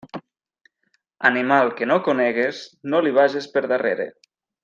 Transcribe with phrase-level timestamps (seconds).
[1.29, 2.63] Animal que no conegues,
[2.95, 4.09] no li vages per darrere.